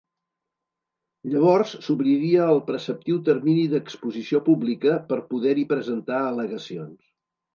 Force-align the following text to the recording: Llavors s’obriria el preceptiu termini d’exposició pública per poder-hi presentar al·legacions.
Llavors 1.33 1.73
s’obriria 1.87 2.47
el 2.53 2.61
preceptiu 2.69 3.19
termini 3.29 3.67
d’exposició 3.73 4.41
pública 4.49 4.97
per 5.11 5.21
poder-hi 5.35 5.69
presentar 5.75 6.25
al·legacions. 6.31 6.99